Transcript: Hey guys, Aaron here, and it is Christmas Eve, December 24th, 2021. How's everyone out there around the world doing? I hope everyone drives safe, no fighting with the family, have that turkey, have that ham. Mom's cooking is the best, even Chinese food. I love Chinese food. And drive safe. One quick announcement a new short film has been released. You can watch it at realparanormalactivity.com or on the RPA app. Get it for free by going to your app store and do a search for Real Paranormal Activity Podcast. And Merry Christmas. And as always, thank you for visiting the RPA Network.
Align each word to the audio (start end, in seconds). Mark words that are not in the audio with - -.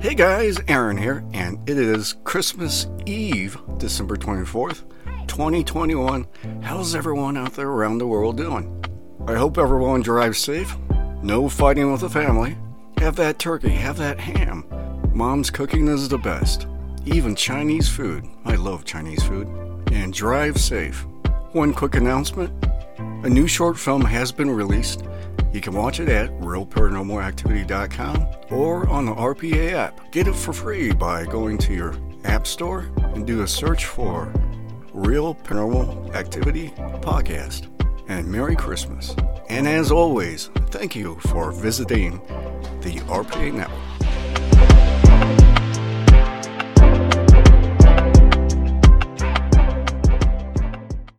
Hey 0.00 0.14
guys, 0.14 0.58
Aaron 0.66 0.96
here, 0.96 1.22
and 1.34 1.58
it 1.68 1.76
is 1.76 2.14
Christmas 2.24 2.86
Eve, 3.04 3.58
December 3.76 4.16
24th, 4.16 4.84
2021. 5.26 6.26
How's 6.62 6.94
everyone 6.94 7.36
out 7.36 7.52
there 7.52 7.68
around 7.68 7.98
the 7.98 8.06
world 8.06 8.38
doing? 8.38 8.82
I 9.26 9.34
hope 9.34 9.58
everyone 9.58 10.00
drives 10.00 10.38
safe, 10.38 10.74
no 11.22 11.50
fighting 11.50 11.92
with 11.92 12.00
the 12.00 12.08
family, 12.08 12.56
have 12.96 13.14
that 13.16 13.38
turkey, 13.38 13.68
have 13.68 13.98
that 13.98 14.18
ham. 14.18 14.64
Mom's 15.12 15.50
cooking 15.50 15.86
is 15.86 16.08
the 16.08 16.16
best, 16.16 16.66
even 17.04 17.36
Chinese 17.36 17.90
food. 17.90 18.24
I 18.46 18.54
love 18.54 18.86
Chinese 18.86 19.22
food. 19.22 19.48
And 19.92 20.14
drive 20.14 20.58
safe. 20.58 21.04
One 21.52 21.74
quick 21.74 21.94
announcement 21.96 22.64
a 23.22 23.28
new 23.28 23.46
short 23.46 23.78
film 23.78 24.00
has 24.06 24.32
been 24.32 24.50
released. 24.50 25.04
You 25.52 25.60
can 25.60 25.74
watch 25.74 26.00
it 26.00 26.08
at 26.08 26.30
realparanormalactivity.com 26.40 28.26
or 28.50 28.88
on 28.88 29.06
the 29.06 29.14
RPA 29.14 29.72
app. 29.72 30.12
Get 30.12 30.28
it 30.28 30.34
for 30.34 30.52
free 30.52 30.92
by 30.92 31.24
going 31.24 31.58
to 31.58 31.74
your 31.74 31.94
app 32.24 32.46
store 32.46 32.90
and 32.98 33.26
do 33.26 33.42
a 33.42 33.48
search 33.48 33.86
for 33.86 34.32
Real 34.92 35.34
Paranormal 35.34 36.14
Activity 36.14 36.68
Podcast. 37.00 37.66
And 38.08 38.26
Merry 38.26 38.56
Christmas. 38.56 39.14
And 39.48 39.68
as 39.68 39.92
always, 39.92 40.50
thank 40.70 40.96
you 40.96 41.16
for 41.28 41.52
visiting 41.52 42.18
the 42.80 43.00
RPA 43.06 43.52
Network. 43.54 43.89